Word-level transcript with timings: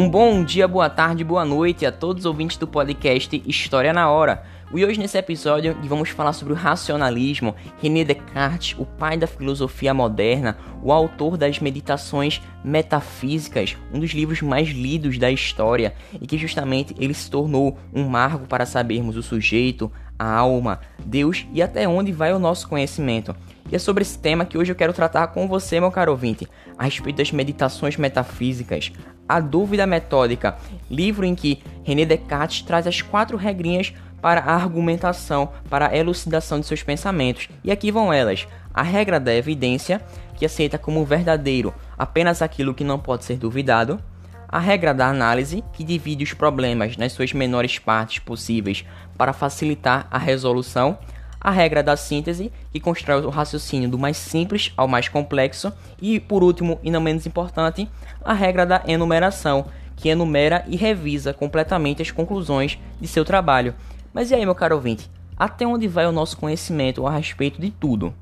Um 0.00 0.08
bom 0.08 0.42
dia, 0.42 0.66
boa 0.66 0.88
tarde, 0.88 1.22
boa 1.22 1.44
noite 1.44 1.84
a 1.84 1.92
todos 1.92 2.22
os 2.22 2.26
ouvintes 2.26 2.56
do 2.56 2.66
podcast 2.66 3.42
História 3.46 3.92
na 3.92 4.08
Hora. 4.08 4.42
E 4.74 4.82
hoje 4.82 4.98
nesse 4.98 5.18
episódio 5.18 5.76
vamos 5.84 6.08
falar 6.08 6.32
sobre 6.32 6.54
o 6.54 6.56
racionalismo, 6.56 7.54
René 7.82 8.02
Descartes, 8.02 8.74
o 8.78 8.86
pai 8.86 9.18
da 9.18 9.26
filosofia 9.26 9.92
moderna, 9.92 10.56
o 10.82 10.90
autor 10.90 11.36
das 11.36 11.58
Meditações 11.58 12.40
Metafísicas, 12.64 13.76
um 13.92 14.00
dos 14.00 14.12
livros 14.12 14.40
mais 14.40 14.70
lidos 14.70 15.18
da 15.18 15.30
história, 15.30 15.92
e 16.18 16.26
que 16.26 16.38
justamente 16.38 16.94
ele 16.98 17.12
se 17.12 17.30
tornou 17.30 17.76
um 17.92 18.08
marco 18.08 18.46
para 18.46 18.64
sabermos 18.64 19.18
o 19.18 19.22
sujeito, 19.22 19.92
a 20.18 20.34
alma, 20.34 20.80
Deus 21.04 21.46
e 21.52 21.60
até 21.60 21.86
onde 21.86 22.10
vai 22.10 22.32
o 22.32 22.38
nosso 22.38 22.66
conhecimento. 22.66 23.36
E 23.70 23.76
é 23.76 23.78
sobre 23.78 24.02
esse 24.02 24.18
tema 24.18 24.46
que 24.46 24.56
hoje 24.56 24.72
eu 24.72 24.76
quero 24.76 24.94
tratar 24.94 25.26
com 25.28 25.46
você, 25.46 25.78
meu 25.78 25.90
caro 25.90 26.10
ouvinte, 26.10 26.48
a 26.78 26.84
respeito 26.84 27.18
das 27.18 27.30
meditações 27.30 27.96
metafísicas, 27.96 28.90
a 29.30 29.38
dúvida 29.38 29.86
metódica, 29.86 30.56
livro 30.90 31.24
em 31.24 31.36
que 31.36 31.62
René 31.84 32.04
Descartes 32.04 32.62
traz 32.62 32.84
as 32.84 33.00
quatro 33.00 33.36
regrinhas 33.36 33.94
para 34.20 34.40
a 34.40 34.54
argumentação, 34.54 35.50
para 35.68 35.88
a 35.88 35.96
elucidação 35.96 36.58
de 36.58 36.66
seus 36.66 36.82
pensamentos. 36.82 37.48
E 37.62 37.70
aqui 37.70 37.92
vão 37.92 38.12
elas: 38.12 38.48
a 38.74 38.82
regra 38.82 39.20
da 39.20 39.32
evidência, 39.32 40.00
que 40.36 40.44
aceita 40.44 40.78
como 40.78 41.04
verdadeiro 41.04 41.72
apenas 41.96 42.42
aquilo 42.42 42.74
que 42.74 42.82
não 42.82 42.98
pode 42.98 43.24
ser 43.24 43.36
duvidado, 43.36 44.02
a 44.48 44.58
regra 44.58 44.92
da 44.92 45.06
análise, 45.06 45.62
que 45.72 45.84
divide 45.84 46.24
os 46.24 46.32
problemas 46.32 46.96
nas 46.96 47.12
suas 47.12 47.32
menores 47.32 47.78
partes 47.78 48.18
possíveis 48.18 48.84
para 49.16 49.32
facilitar 49.32 50.08
a 50.10 50.18
resolução, 50.18 50.98
a 51.40 51.50
regra 51.50 51.82
da 51.82 51.96
síntese, 51.96 52.52
que 52.72 52.78
constrói 52.78 53.24
o 53.24 53.30
raciocínio 53.30 53.88
do 53.88 53.98
mais 53.98 54.16
simples 54.16 54.72
ao 54.76 54.86
mais 54.86 55.08
complexo, 55.08 55.72
e, 56.00 56.20
por 56.20 56.42
último 56.42 56.78
e 56.82 56.90
não 56.90 57.00
menos 57.00 57.26
importante, 57.26 57.88
a 58.24 58.32
regra 58.32 58.66
da 58.66 58.82
enumeração, 58.86 59.66
que 59.96 60.08
enumera 60.08 60.64
e 60.66 60.76
revisa 60.76 61.32
completamente 61.32 62.02
as 62.02 62.10
conclusões 62.10 62.78
de 63.00 63.08
seu 63.08 63.24
trabalho. 63.24 63.74
Mas 64.12 64.30
e 64.30 64.34
aí, 64.34 64.44
meu 64.44 64.54
caro 64.54 64.74
ouvinte? 64.74 65.10
Até 65.36 65.66
onde 65.66 65.88
vai 65.88 66.06
o 66.06 66.12
nosso 66.12 66.36
conhecimento 66.36 67.06
a 67.06 67.10
respeito 67.10 67.60
de 67.60 67.70
tudo? 67.70 68.12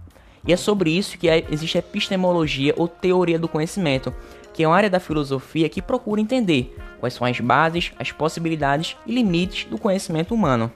E 0.46 0.52
é 0.52 0.56
sobre 0.56 0.90
isso 0.90 1.18
que 1.18 1.28
existe 1.50 1.76
a 1.76 1.80
epistemologia 1.80 2.72
ou 2.76 2.86
teoria 2.86 3.38
do 3.38 3.48
conhecimento, 3.48 4.14
que 4.54 4.62
é 4.62 4.68
uma 4.68 4.76
área 4.76 4.90
da 4.90 5.00
filosofia 5.00 5.68
que 5.68 5.82
procura 5.82 6.20
entender 6.20 6.76
quais 7.00 7.14
são 7.14 7.26
as 7.26 7.38
bases, 7.38 7.92
as 7.98 8.12
possibilidades 8.12 8.96
e 9.06 9.12
limites 9.12 9.64
do 9.66 9.78
conhecimento 9.78 10.34
humano. 10.34 10.70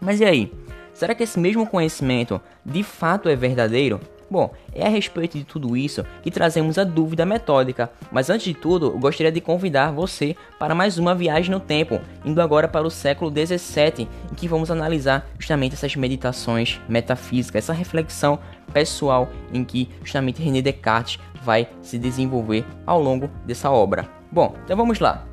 Mas 0.00 0.20
e 0.20 0.24
aí? 0.24 0.52
Será 0.96 1.14
que 1.14 1.22
esse 1.22 1.38
mesmo 1.38 1.66
conhecimento 1.66 2.40
de 2.64 2.82
fato 2.82 3.28
é 3.28 3.36
verdadeiro? 3.36 4.00
Bom, 4.30 4.54
é 4.72 4.86
a 4.86 4.88
respeito 4.88 5.36
de 5.36 5.44
tudo 5.44 5.76
isso 5.76 6.02
que 6.22 6.30
trazemos 6.30 6.78
a 6.78 6.84
dúvida 6.84 7.26
metódica, 7.26 7.92
mas 8.10 8.30
antes 8.30 8.46
de 8.46 8.54
tudo, 8.54 8.86
eu 8.86 8.98
gostaria 8.98 9.30
de 9.30 9.42
convidar 9.42 9.92
você 9.92 10.34
para 10.58 10.74
mais 10.74 10.96
uma 10.96 11.14
viagem 11.14 11.50
no 11.50 11.60
tempo, 11.60 12.00
indo 12.24 12.40
agora 12.40 12.66
para 12.66 12.86
o 12.86 12.90
século 12.90 13.30
17, 13.30 14.08
em 14.32 14.34
que 14.34 14.48
vamos 14.48 14.70
analisar 14.70 15.28
justamente 15.38 15.74
essas 15.74 15.94
meditações 15.96 16.80
metafísicas, 16.88 17.64
essa 17.64 17.74
reflexão 17.74 18.38
pessoal 18.72 19.28
em 19.52 19.62
que 19.62 19.90
justamente 20.02 20.42
René 20.42 20.62
Descartes 20.62 21.18
vai 21.42 21.68
se 21.82 21.98
desenvolver 21.98 22.64
ao 22.86 23.02
longo 23.02 23.28
dessa 23.44 23.70
obra. 23.70 24.08
Bom, 24.32 24.56
então 24.64 24.74
vamos 24.74 24.98
lá. 24.98 25.26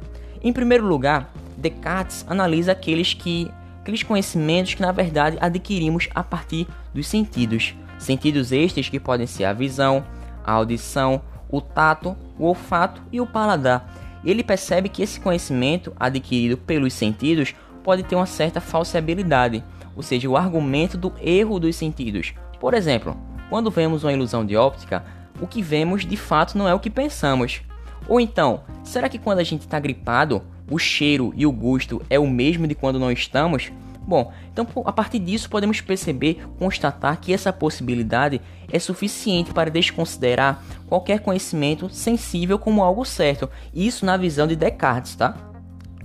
Em 0.43 0.51
primeiro 0.51 0.85
lugar, 0.85 1.31
Descartes 1.55 2.25
analisa 2.27 2.73
aqueles 2.73 3.13
que 3.13 3.49
aqueles 3.83 4.01
conhecimentos 4.01 4.73
que 4.73 4.81
na 4.81 4.93
verdade 4.93 5.37
adquirimos 5.41 6.07
a 6.15 6.23
partir 6.23 6.65
dos 6.93 7.05
sentidos. 7.05 7.75
Sentidos 7.99 8.53
estes 8.53 8.87
que 8.87 8.97
podem 8.97 9.27
ser 9.27 9.43
a 9.43 9.51
visão, 9.51 10.05
a 10.41 10.53
audição, 10.53 11.21
o 11.49 11.59
tato, 11.59 12.15
o 12.39 12.45
olfato 12.45 13.01
e 13.11 13.19
o 13.19 13.27
paladar. 13.27 13.93
Ele 14.23 14.41
percebe 14.41 14.87
que 14.87 15.03
esse 15.03 15.19
conhecimento 15.19 15.93
adquirido 15.99 16.57
pelos 16.57 16.93
sentidos 16.93 17.53
pode 17.83 18.03
ter 18.03 18.15
uma 18.15 18.25
certa 18.25 18.61
falseabilidade, 18.61 19.61
ou 19.97 20.01
seja, 20.01 20.29
o 20.29 20.37
argumento 20.37 20.97
do 20.97 21.11
erro 21.21 21.59
dos 21.59 21.75
sentidos. 21.75 22.33
Por 22.61 22.73
exemplo, 22.73 23.17
quando 23.49 23.69
vemos 23.69 24.05
uma 24.05 24.13
ilusão 24.13 24.45
de 24.45 24.55
óptica, 24.55 25.03
o 25.41 25.45
que 25.45 25.61
vemos 25.61 26.05
de 26.05 26.15
fato 26.15 26.57
não 26.57 26.69
é 26.69 26.73
o 26.73 26.79
que 26.79 26.89
pensamos. 26.89 27.61
Ou 28.07 28.17
então, 28.21 28.61
será 28.81 29.09
que 29.09 29.19
quando 29.19 29.39
a 29.39 29.43
gente 29.43 29.61
está 29.61 29.77
gripado, 29.77 30.41
o 30.69 30.77
cheiro 30.77 31.33
e 31.35 31.45
o 31.45 31.51
gosto 31.51 32.01
é 32.09 32.19
o 32.19 32.27
mesmo 32.27 32.67
de 32.67 32.75
quando 32.75 32.99
não 32.99 33.11
estamos? 33.11 33.71
Bom, 34.05 34.33
então 34.51 34.67
a 34.85 34.91
partir 34.91 35.19
disso 35.19 35.49
podemos 35.49 35.79
perceber, 35.79 36.45
constatar 36.59 37.19
que 37.19 37.33
essa 37.33 37.53
possibilidade 37.53 38.41
é 38.69 38.77
suficiente 38.77 39.53
para 39.53 39.71
desconsiderar 39.71 40.61
qualquer 40.87 41.21
conhecimento 41.21 41.89
sensível 41.89 42.59
como 42.59 42.83
algo 42.83 43.05
certo, 43.05 43.49
isso 43.73 44.05
na 44.05 44.17
visão 44.17 44.45
de 44.45 44.55
Descartes, 44.55 45.15
tá? 45.15 45.37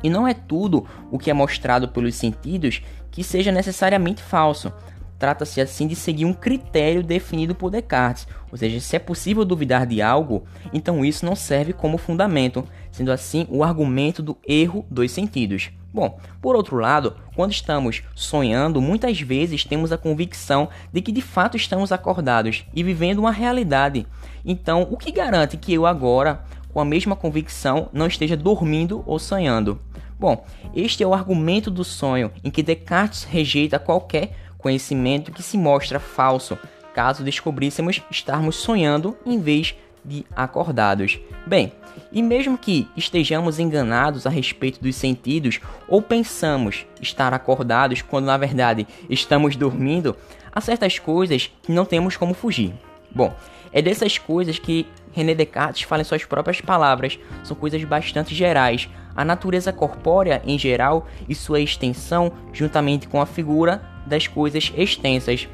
E 0.02 0.08
não 0.08 0.28
é 0.28 0.34
tudo 0.34 0.86
o 1.10 1.18
que 1.18 1.30
é 1.30 1.34
mostrado 1.34 1.88
pelos 1.88 2.14
sentidos 2.14 2.82
que 3.10 3.24
seja 3.24 3.50
necessariamente 3.50 4.22
falso. 4.22 4.72
Trata-se 5.18 5.60
assim 5.60 5.86
de 5.86 5.96
seguir 5.96 6.24
um 6.24 6.32
critério 6.32 7.02
definido 7.02 7.54
por 7.54 7.70
Descartes, 7.70 8.28
ou 8.50 8.56
seja, 8.56 8.78
se 8.78 8.94
é 8.94 8.98
possível 8.98 9.44
duvidar 9.44 9.84
de 9.84 10.00
algo, 10.00 10.44
então 10.72 11.04
isso 11.04 11.26
não 11.26 11.34
serve 11.34 11.72
como 11.72 11.98
fundamento, 11.98 12.64
sendo 12.92 13.10
assim 13.10 13.46
o 13.50 13.64
argumento 13.64 14.22
do 14.22 14.38
erro 14.46 14.86
dos 14.88 15.10
sentidos. 15.10 15.70
Bom, 15.92 16.18
por 16.40 16.54
outro 16.54 16.76
lado, 16.76 17.16
quando 17.34 17.50
estamos 17.50 18.02
sonhando, 18.14 18.80
muitas 18.80 19.20
vezes 19.20 19.64
temos 19.64 19.90
a 19.90 19.98
convicção 19.98 20.68
de 20.92 21.00
que 21.00 21.10
de 21.10 21.22
fato 21.22 21.56
estamos 21.56 21.90
acordados 21.90 22.64
e 22.74 22.82
vivendo 22.82 23.18
uma 23.18 23.32
realidade. 23.32 24.06
Então, 24.44 24.86
o 24.90 24.96
que 24.96 25.10
garante 25.10 25.56
que 25.56 25.72
eu 25.72 25.86
agora, 25.86 26.44
com 26.72 26.78
a 26.78 26.84
mesma 26.84 27.16
convicção, 27.16 27.88
não 27.92 28.06
esteja 28.06 28.36
dormindo 28.36 29.02
ou 29.06 29.18
sonhando? 29.18 29.80
Bom, 30.20 30.44
este 30.74 31.02
é 31.02 31.06
o 31.06 31.14
argumento 31.14 31.70
do 31.70 31.84
sonho 31.84 32.30
em 32.44 32.50
que 32.50 32.62
Descartes 32.62 33.24
rejeita 33.24 33.78
qualquer 33.78 34.32
conhecimento 34.58 35.32
que 35.32 35.42
se 35.42 35.56
mostra 35.56 36.00
falso, 36.00 36.58
caso 36.92 37.22
descobríssemos 37.22 38.02
estarmos 38.10 38.56
sonhando 38.56 39.16
em 39.24 39.40
vez 39.40 39.74
de 40.04 40.26
acordados. 40.34 41.18
Bem, 41.46 41.72
e 42.12 42.22
mesmo 42.22 42.58
que 42.58 42.88
estejamos 42.96 43.58
enganados 43.58 44.26
a 44.26 44.30
respeito 44.30 44.80
dos 44.80 44.96
sentidos 44.96 45.60
ou 45.86 46.02
pensamos 46.02 46.86
estar 47.00 47.32
acordados 47.32 48.02
quando 48.02 48.26
na 48.26 48.36
verdade 48.36 48.86
estamos 49.08 49.56
dormindo, 49.56 50.16
há 50.52 50.60
certas 50.60 50.98
coisas 50.98 51.50
que 51.62 51.72
não 51.72 51.84
temos 51.84 52.16
como 52.16 52.34
fugir. 52.34 52.74
Bom, 53.10 53.34
é 53.72 53.80
dessas 53.80 54.18
coisas 54.18 54.58
que 54.58 54.86
René 55.12 55.34
Descartes 55.34 55.82
fala 55.82 56.02
em 56.02 56.04
suas 56.04 56.24
próprias 56.24 56.60
palavras, 56.60 57.18
são 57.42 57.56
coisas 57.56 57.82
bastante 57.84 58.34
gerais. 58.34 58.88
A 59.16 59.24
natureza 59.24 59.72
corpórea 59.72 60.40
em 60.44 60.58
geral 60.58 61.06
e 61.28 61.34
sua 61.34 61.60
extensão, 61.60 62.32
juntamente 62.52 63.08
com 63.08 63.20
a 63.20 63.26
figura 63.26 63.82
das 64.08 64.26
coisas 64.26 64.72
extensas, 64.76 65.48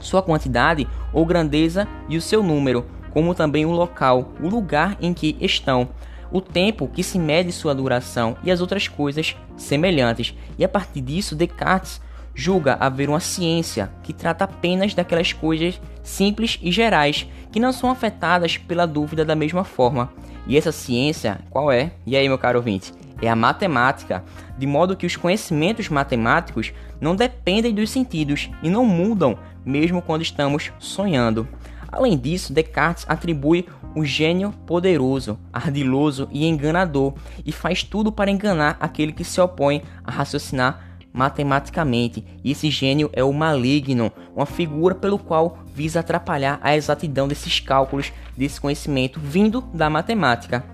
sua 0.00 0.22
quantidade 0.22 0.86
ou 1.12 1.24
grandeza 1.24 1.88
e 2.08 2.16
o 2.16 2.20
seu 2.20 2.42
número, 2.42 2.84
como 3.10 3.34
também 3.34 3.64
o 3.64 3.70
local, 3.70 4.32
o 4.40 4.48
lugar 4.48 4.96
em 5.00 5.14
que 5.14 5.36
estão, 5.40 5.88
o 6.30 6.40
tempo 6.40 6.88
que 6.88 7.02
se 7.02 7.18
mede 7.18 7.52
sua 7.52 7.74
duração 7.74 8.36
e 8.42 8.50
as 8.50 8.60
outras 8.60 8.88
coisas 8.88 9.36
semelhantes. 9.56 10.34
E 10.58 10.64
a 10.64 10.68
partir 10.68 11.00
disso, 11.00 11.36
Descartes 11.36 12.00
julga 12.34 12.76
haver 12.80 13.08
uma 13.08 13.20
ciência 13.20 13.90
que 14.02 14.12
trata 14.12 14.44
apenas 14.44 14.92
daquelas 14.94 15.32
coisas 15.32 15.80
simples 16.02 16.58
e 16.60 16.72
gerais 16.72 17.28
que 17.52 17.60
não 17.60 17.72
são 17.72 17.88
afetadas 17.88 18.58
pela 18.58 18.86
dúvida 18.86 19.24
da 19.24 19.36
mesma 19.36 19.62
forma. 19.62 20.12
E 20.46 20.58
essa 20.58 20.72
ciência, 20.72 21.40
qual 21.50 21.70
é? 21.70 21.92
E 22.04 22.16
aí, 22.16 22.28
meu 22.28 22.36
caro 22.36 22.58
ouvinte? 22.58 22.92
É 23.22 23.28
a 23.28 23.36
matemática, 23.36 24.24
de 24.58 24.66
modo 24.66 24.96
que 24.96 25.06
os 25.06 25.16
conhecimentos 25.16 25.88
matemáticos 25.88 26.72
não 27.00 27.16
dependem 27.16 27.74
dos 27.74 27.90
sentidos 27.90 28.50
e 28.62 28.68
não 28.68 28.84
mudam 28.84 29.38
mesmo 29.64 30.02
quando 30.02 30.22
estamos 30.22 30.72
sonhando. 30.78 31.48
Além 31.90 32.18
disso, 32.18 32.52
Descartes 32.52 33.06
atribui 33.08 33.66
o 33.94 34.04
gênio 34.04 34.52
poderoso, 34.66 35.38
ardiloso 35.52 36.28
e 36.32 36.44
enganador 36.44 37.14
e 37.46 37.52
faz 37.52 37.84
tudo 37.84 38.10
para 38.10 38.30
enganar 38.30 38.76
aquele 38.80 39.12
que 39.12 39.22
se 39.22 39.40
opõe 39.40 39.82
a 40.02 40.10
raciocinar 40.10 40.98
matematicamente. 41.12 42.24
E 42.42 42.50
esse 42.50 42.68
gênio 42.68 43.08
é 43.12 43.22
o 43.22 43.32
maligno, 43.32 44.10
uma 44.34 44.44
figura 44.44 44.96
pelo 44.96 45.16
qual 45.16 45.58
visa 45.72 46.00
atrapalhar 46.00 46.58
a 46.60 46.76
exatidão 46.76 47.28
desses 47.28 47.60
cálculos, 47.60 48.12
desse 48.36 48.60
conhecimento 48.60 49.20
vindo 49.20 49.60
da 49.72 49.88
matemática. 49.88 50.64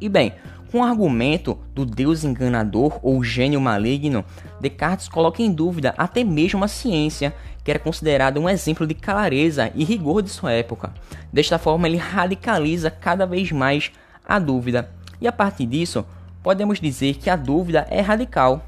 E 0.00 0.08
bem, 0.08 0.32
com 0.70 0.80
o 0.80 0.84
argumento 0.84 1.58
do 1.74 1.86
Deus 1.86 2.24
enganador 2.24 2.98
ou 3.02 3.22
gênio 3.22 3.60
maligno, 3.60 4.24
Descartes 4.60 5.08
coloca 5.08 5.42
em 5.42 5.52
dúvida 5.52 5.94
até 5.96 6.24
mesmo 6.24 6.64
a 6.64 6.68
ciência 6.68 7.34
que 7.62 7.70
era 7.70 7.80
considerado 7.80 8.38
um 8.38 8.48
exemplo 8.48 8.86
de 8.86 8.94
clareza 8.94 9.72
e 9.74 9.84
rigor 9.84 10.22
de 10.22 10.30
sua 10.30 10.52
época. 10.52 10.92
Desta 11.32 11.58
forma, 11.58 11.88
ele 11.88 11.96
radicaliza 11.96 12.90
cada 12.90 13.26
vez 13.26 13.50
mais 13.50 13.90
a 14.24 14.38
dúvida, 14.38 14.90
e 15.20 15.26
a 15.26 15.32
partir 15.32 15.66
disso, 15.66 16.04
podemos 16.42 16.80
dizer 16.80 17.14
que 17.14 17.30
a 17.30 17.36
dúvida 17.36 17.86
é 17.90 18.00
radical, 18.00 18.64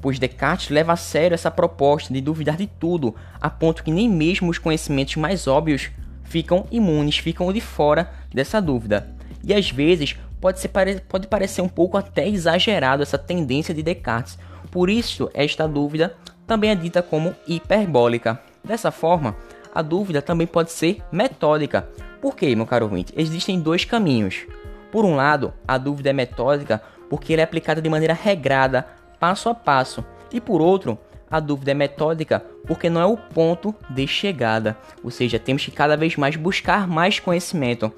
pois 0.00 0.18
Descartes 0.18 0.68
leva 0.68 0.92
a 0.92 0.96
sério 0.96 1.34
essa 1.34 1.50
proposta 1.50 2.12
de 2.12 2.20
duvidar 2.20 2.56
de 2.56 2.66
tudo, 2.66 3.14
a 3.40 3.48
ponto 3.48 3.84
que 3.84 3.90
nem 3.90 4.08
mesmo 4.08 4.50
os 4.50 4.58
conhecimentos 4.58 5.16
mais 5.16 5.46
óbvios 5.46 5.90
ficam 6.24 6.66
imunes, 6.70 7.18
ficam 7.18 7.52
de 7.52 7.60
fora 7.60 8.10
dessa 8.34 8.60
dúvida. 8.60 9.14
E 9.44 9.54
às 9.54 9.70
vezes, 9.70 10.16
pode, 10.42 10.58
ser, 10.58 10.70
pode 11.08 11.28
parecer 11.28 11.62
um 11.62 11.68
pouco 11.68 11.96
até 11.96 12.28
exagerado 12.28 13.00
essa 13.00 13.16
tendência 13.16 13.72
de 13.72 13.80
Descartes. 13.80 14.36
Por 14.72 14.90
isso, 14.90 15.30
esta 15.32 15.68
dúvida 15.68 16.16
também 16.48 16.70
é 16.70 16.74
dita 16.74 17.00
como 17.00 17.32
hiperbólica. 17.46 18.40
Dessa 18.64 18.90
forma, 18.90 19.36
a 19.72 19.80
dúvida 19.80 20.20
também 20.20 20.46
pode 20.46 20.72
ser 20.72 21.00
metódica. 21.12 21.88
Por 22.20 22.34
quê, 22.34 22.56
meu 22.56 22.66
caro 22.66 22.86
ouvinte? 22.86 23.14
Existem 23.16 23.60
dois 23.60 23.84
caminhos. 23.84 24.44
Por 24.90 25.04
um 25.04 25.14
lado, 25.14 25.54
a 25.66 25.78
dúvida 25.78 26.10
é 26.10 26.12
metódica 26.12 26.82
porque 27.08 27.32
ela 27.32 27.42
é 27.42 27.44
aplicada 27.44 27.80
de 27.80 27.88
maneira 27.88 28.12
regrada, 28.12 28.86
passo 29.20 29.48
a 29.48 29.54
passo. 29.54 30.04
E 30.32 30.40
por 30.40 30.60
outro, 30.60 30.98
a 31.30 31.38
dúvida 31.38 31.70
é 31.70 31.74
metódica 31.74 32.44
porque 32.66 32.90
não 32.90 33.00
é 33.00 33.06
o 33.06 33.16
ponto 33.16 33.74
de 33.88 34.06
chegada, 34.08 34.76
ou 35.04 35.10
seja, 35.10 35.38
temos 35.38 35.64
que 35.64 35.70
cada 35.70 35.96
vez 35.96 36.16
mais 36.16 36.36
buscar 36.36 36.86
mais 36.86 37.18
conhecimento, 37.18 37.92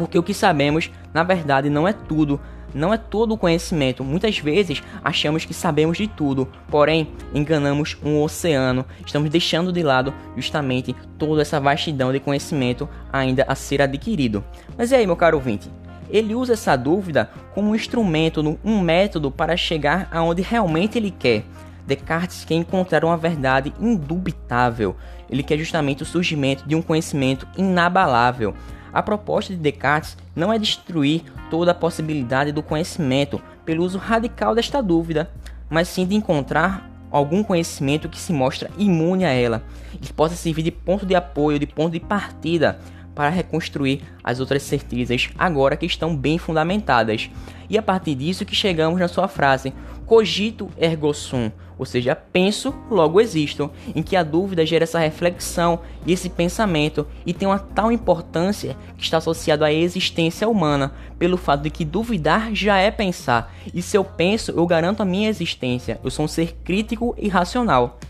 porque 0.00 0.18
o 0.18 0.22
que 0.22 0.32
sabemos, 0.32 0.90
na 1.12 1.22
verdade, 1.22 1.68
não 1.68 1.86
é 1.86 1.92
tudo, 1.92 2.40
não 2.72 2.94
é 2.94 2.96
todo 2.96 3.32
o 3.32 3.36
conhecimento. 3.36 4.02
Muitas 4.02 4.38
vezes 4.38 4.82
achamos 5.04 5.44
que 5.44 5.52
sabemos 5.52 5.98
de 5.98 6.08
tudo, 6.08 6.48
porém 6.70 7.10
enganamos 7.34 7.98
um 8.02 8.22
oceano. 8.22 8.86
Estamos 9.04 9.28
deixando 9.28 9.70
de 9.70 9.82
lado 9.82 10.14
justamente 10.34 10.96
toda 11.18 11.42
essa 11.42 11.60
vastidão 11.60 12.12
de 12.12 12.18
conhecimento 12.18 12.88
ainda 13.12 13.44
a 13.46 13.54
ser 13.54 13.82
adquirido. 13.82 14.42
Mas 14.74 14.90
e 14.90 14.94
aí, 14.94 15.06
meu 15.06 15.16
caro 15.16 15.36
ouvinte? 15.36 15.70
Ele 16.08 16.34
usa 16.34 16.54
essa 16.54 16.74
dúvida 16.76 17.30
como 17.54 17.68
um 17.68 17.74
instrumento, 17.74 18.58
um 18.64 18.80
método 18.80 19.30
para 19.30 19.54
chegar 19.54 20.08
aonde 20.10 20.40
realmente 20.40 20.96
ele 20.96 21.10
quer. 21.10 21.44
Descartes 21.86 22.46
quer 22.46 22.54
encontrar 22.54 23.04
uma 23.04 23.18
verdade 23.18 23.70
indubitável. 23.78 24.96
Ele 25.28 25.42
quer 25.42 25.58
justamente 25.58 26.02
o 26.02 26.06
surgimento 26.06 26.66
de 26.66 26.74
um 26.74 26.80
conhecimento 26.80 27.46
inabalável. 27.54 28.54
A 28.92 29.02
proposta 29.02 29.52
de 29.52 29.58
Descartes 29.58 30.16
não 30.34 30.52
é 30.52 30.58
destruir 30.58 31.22
toda 31.50 31.70
a 31.72 31.74
possibilidade 31.74 32.52
do 32.52 32.62
conhecimento 32.62 33.40
pelo 33.64 33.84
uso 33.84 33.98
radical 33.98 34.54
desta 34.54 34.82
dúvida, 34.82 35.30
mas 35.68 35.88
sim 35.88 36.06
de 36.06 36.14
encontrar 36.14 36.90
algum 37.10 37.42
conhecimento 37.42 38.08
que 38.08 38.18
se 38.18 38.32
mostra 38.32 38.70
imune 38.78 39.24
a 39.24 39.32
ela 39.32 39.62
e 39.92 39.98
que 39.98 40.12
possa 40.12 40.36
servir 40.36 40.62
de 40.62 40.70
ponto 40.70 41.04
de 41.04 41.14
apoio, 41.14 41.58
de 41.58 41.66
ponto 41.66 41.92
de 41.92 42.00
partida 42.00 42.78
para 43.20 43.28
reconstruir 43.28 44.00
as 44.24 44.40
outras 44.40 44.62
certezas 44.62 45.28
agora 45.38 45.76
que 45.76 45.84
estão 45.84 46.16
bem 46.16 46.38
fundamentadas. 46.38 47.28
E 47.68 47.76
a 47.76 47.82
partir 47.82 48.14
disso 48.14 48.46
que 48.46 48.56
chegamos 48.56 48.98
na 48.98 49.08
sua 49.08 49.28
frase 49.28 49.74
cogito 50.06 50.70
ergo 50.78 51.12
sum, 51.12 51.52
ou 51.78 51.84
seja, 51.84 52.16
penso, 52.16 52.74
logo 52.90 53.20
existo, 53.20 53.70
em 53.94 54.02
que 54.02 54.16
a 54.16 54.22
dúvida 54.22 54.64
gera 54.64 54.84
essa 54.84 54.98
reflexão 54.98 55.80
e 56.06 56.14
esse 56.14 56.30
pensamento 56.30 57.06
e 57.26 57.34
tem 57.34 57.46
uma 57.46 57.58
tal 57.58 57.92
importância 57.92 58.74
que 58.96 59.04
está 59.04 59.18
associado 59.18 59.66
à 59.66 59.70
existência 59.70 60.48
humana, 60.48 60.94
pelo 61.18 61.36
fato 61.36 61.60
de 61.60 61.68
que 61.68 61.84
duvidar 61.84 62.54
já 62.54 62.78
é 62.78 62.90
pensar, 62.90 63.54
e 63.74 63.82
se 63.82 63.98
eu 63.98 64.02
penso, 64.02 64.50
eu 64.52 64.66
garanto 64.66 65.02
a 65.02 65.04
minha 65.04 65.28
existência, 65.28 66.00
eu 66.02 66.10
sou 66.10 66.24
um 66.24 66.28
ser 66.28 66.56
crítico 66.64 67.14
e 67.18 67.28
racional. 67.28 68.00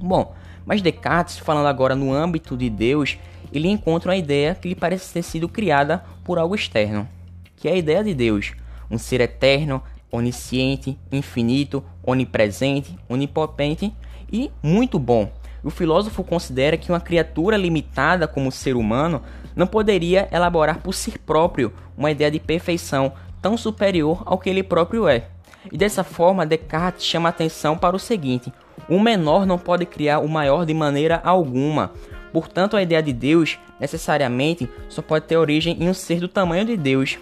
Bom, 0.00 0.32
mas 0.64 0.80
Descartes, 0.80 1.38
falando 1.38 1.66
agora 1.66 1.96
no 1.96 2.14
âmbito 2.14 2.56
de 2.56 2.70
Deus, 2.70 3.18
ele 3.52 3.68
encontra 3.68 4.10
uma 4.10 4.16
ideia 4.16 4.54
que 4.54 4.68
lhe 4.68 4.74
parece 4.74 5.12
ter 5.12 5.22
sido 5.22 5.48
criada 5.48 6.04
por 6.24 6.38
algo 6.38 6.54
externo, 6.54 7.08
que 7.56 7.68
é 7.68 7.72
a 7.72 7.76
ideia 7.76 8.02
de 8.02 8.14
Deus, 8.14 8.52
um 8.90 8.98
ser 8.98 9.20
eterno, 9.20 9.82
onisciente, 10.10 10.98
infinito, 11.10 11.82
onipresente, 12.04 12.96
onipotente 13.08 13.92
e 14.30 14.50
muito 14.62 14.98
bom. 14.98 15.30
O 15.64 15.70
filósofo 15.70 16.24
considera 16.24 16.76
que 16.76 16.90
uma 16.90 17.00
criatura 17.00 17.56
limitada 17.56 18.26
como 18.26 18.48
o 18.48 18.52
ser 18.52 18.74
humano 18.74 19.22
não 19.54 19.66
poderia 19.66 20.28
elaborar 20.32 20.80
por 20.80 20.92
si 20.92 21.16
próprio 21.18 21.72
uma 21.96 22.10
ideia 22.10 22.30
de 22.30 22.40
perfeição 22.40 23.12
tão 23.40 23.56
superior 23.56 24.22
ao 24.26 24.38
que 24.38 24.50
ele 24.50 24.62
próprio 24.62 25.08
é. 25.08 25.26
E 25.70 25.76
dessa 25.76 26.02
forma, 26.02 26.46
Descartes 26.46 27.04
chama 27.04 27.28
atenção 27.28 27.76
para 27.76 27.94
o 27.94 27.98
seguinte: 27.98 28.52
o 28.88 28.98
menor 28.98 29.46
não 29.46 29.58
pode 29.58 29.86
criar 29.86 30.18
o 30.18 30.28
maior 30.28 30.66
de 30.66 30.74
maneira 30.74 31.20
alguma. 31.22 31.92
Portanto, 32.32 32.76
a 32.76 32.82
ideia 32.82 33.02
de 33.02 33.12
Deus 33.12 33.58
necessariamente 33.78 34.68
só 34.88 35.02
pode 35.02 35.26
ter 35.26 35.36
origem 35.36 35.76
em 35.80 35.88
um 35.88 35.94
ser 35.94 36.18
do 36.18 36.28
tamanho 36.28 36.64
de 36.64 36.76
Deus. 36.76 37.18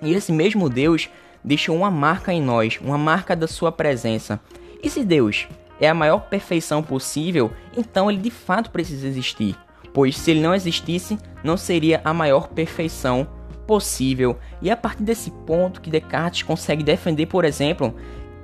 E 0.00 0.12
esse 0.12 0.30
mesmo 0.30 0.68
Deus 0.68 1.08
deixou 1.42 1.76
uma 1.76 1.90
marca 1.90 2.32
em 2.32 2.40
nós, 2.40 2.78
uma 2.80 2.98
marca 2.98 3.34
da 3.34 3.48
sua 3.48 3.72
presença. 3.72 4.40
E 4.82 4.88
se 4.88 5.04
Deus 5.04 5.48
é 5.80 5.88
a 5.88 5.94
maior 5.94 6.28
perfeição 6.28 6.82
possível, 6.82 7.50
então 7.76 8.10
ele 8.10 8.20
de 8.20 8.30
fato 8.30 8.70
precisa 8.70 9.06
existir, 9.06 9.56
pois 9.92 10.16
se 10.16 10.30
ele 10.30 10.40
não 10.40 10.54
existisse, 10.54 11.18
não 11.42 11.56
seria 11.56 12.00
a 12.04 12.12
maior 12.12 12.48
perfeição 12.48 13.26
possível. 13.66 14.38
E 14.62 14.70
é 14.70 14.72
a 14.72 14.76
partir 14.76 15.02
desse 15.02 15.30
ponto 15.30 15.80
que 15.80 15.90
Descartes 15.90 16.42
consegue 16.42 16.82
defender, 16.82 17.26
por 17.26 17.44
exemplo, 17.44 17.94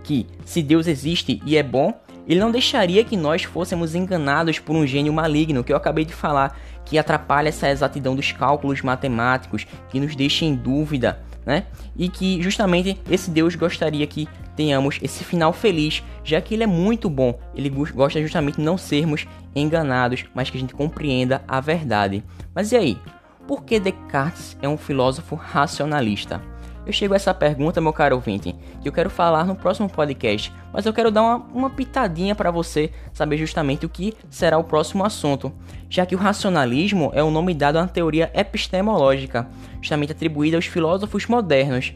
que 0.02 0.26
se 0.44 0.62
Deus 0.62 0.86
existe 0.86 1.40
e 1.46 1.56
é 1.56 1.62
bom, 1.62 1.94
ele 2.26 2.40
não 2.40 2.50
deixaria 2.50 3.04
que 3.04 3.16
nós 3.16 3.44
fôssemos 3.44 3.94
enganados 3.94 4.58
por 4.58 4.74
um 4.74 4.86
gênio 4.86 5.12
maligno, 5.12 5.62
que 5.62 5.72
eu 5.72 5.76
acabei 5.76 6.04
de 6.04 6.14
falar, 6.14 6.58
que 6.84 6.98
atrapalha 6.98 7.48
essa 7.48 7.70
exatidão 7.70 8.14
dos 8.14 8.32
cálculos 8.32 8.82
matemáticos, 8.82 9.66
que 9.90 10.00
nos 10.00 10.16
deixa 10.16 10.44
em 10.44 10.54
dúvida, 10.54 11.20
né? 11.44 11.64
E 11.96 12.08
que 12.08 12.42
justamente 12.42 12.98
esse 13.10 13.30
Deus 13.30 13.54
gostaria 13.54 14.06
que 14.06 14.28
tenhamos 14.56 14.98
esse 15.02 15.24
final 15.24 15.52
feliz, 15.52 16.02
já 16.22 16.40
que 16.40 16.54
ele 16.54 16.64
é 16.64 16.66
muito 16.66 17.10
bom. 17.10 17.38
Ele 17.54 17.68
gosta 17.68 18.20
justamente 18.20 18.56
de 18.56 18.62
não 18.62 18.78
sermos 18.78 19.26
enganados, 19.54 20.24
mas 20.34 20.48
que 20.48 20.56
a 20.56 20.60
gente 20.60 20.74
compreenda 20.74 21.42
a 21.46 21.60
verdade. 21.60 22.22
Mas 22.54 22.72
e 22.72 22.76
aí? 22.76 22.98
Por 23.46 23.64
que 23.64 23.78
Descartes 23.78 24.56
é 24.62 24.68
um 24.68 24.78
filósofo 24.78 25.34
racionalista? 25.34 26.40
Eu 26.86 26.92
chego 26.92 27.14
a 27.14 27.16
essa 27.16 27.32
pergunta, 27.32 27.80
meu 27.80 27.94
caro 27.94 28.16
ouvinte, 28.16 28.54
que 28.82 28.88
eu 28.88 28.92
quero 28.92 29.08
falar 29.08 29.46
no 29.46 29.56
próximo 29.56 29.88
podcast, 29.88 30.52
mas 30.70 30.84
eu 30.84 30.92
quero 30.92 31.10
dar 31.10 31.22
uma, 31.22 31.36
uma 31.54 31.70
pitadinha 31.70 32.34
para 32.34 32.50
você 32.50 32.90
saber 33.12 33.38
justamente 33.38 33.86
o 33.86 33.88
que 33.88 34.12
será 34.28 34.58
o 34.58 34.64
próximo 34.64 35.02
assunto, 35.02 35.50
já 35.88 36.04
que 36.04 36.14
o 36.14 36.18
racionalismo 36.18 37.10
é 37.14 37.22
o 37.22 37.30
nome 37.30 37.54
dado 37.54 37.78
uma 37.78 37.88
teoria 37.88 38.30
epistemológica, 38.34 39.48
justamente 39.80 40.12
atribuída 40.12 40.58
aos 40.58 40.66
filósofos 40.66 41.26
modernos, 41.26 41.94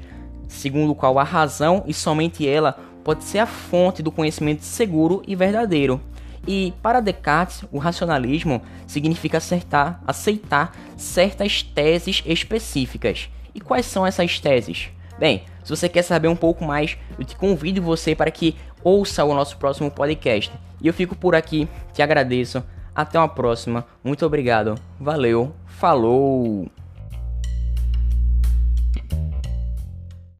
segundo 0.48 0.92
o 0.92 0.94
qual 0.94 1.18
a 1.18 1.24
razão 1.24 1.84
e 1.86 1.92
somente 1.92 2.48
ela 2.48 2.78
pode 3.04 3.24
ser 3.24 3.40
a 3.40 3.46
fonte 3.46 4.02
do 4.02 4.10
conhecimento 4.10 4.64
seguro 4.64 5.22
e 5.26 5.36
verdadeiro. 5.36 6.00
E 6.46 6.72
para 6.80 7.00
Descartes, 7.00 7.62
o 7.70 7.76
racionalismo 7.76 8.62
significa 8.86 9.36
acertar, 9.36 10.00
aceitar 10.06 10.74
certas 10.96 11.62
teses 11.62 12.22
específicas 12.24 13.28
e 13.54 13.60
quais 13.60 13.86
são 13.86 14.06
essas 14.06 14.38
teses? 14.40 14.90
Bem, 15.18 15.42
se 15.64 15.70
você 15.70 15.88
quer 15.88 16.02
saber 16.02 16.28
um 16.28 16.36
pouco 16.36 16.64
mais, 16.64 16.96
eu 17.18 17.24
te 17.24 17.36
convido 17.36 17.82
você 17.82 18.14
para 18.14 18.30
que 18.30 18.56
ouça 18.82 19.24
o 19.24 19.34
nosso 19.34 19.56
próximo 19.56 19.90
podcast. 19.90 20.52
E 20.80 20.86
eu 20.86 20.94
fico 20.94 21.16
por 21.16 21.34
aqui, 21.34 21.68
te 21.92 22.02
agradeço. 22.02 22.62
Até 22.94 23.18
uma 23.18 23.28
próxima. 23.28 23.84
Muito 24.02 24.24
obrigado. 24.24 24.74
Valeu. 24.98 25.54
Falou. 25.66 26.68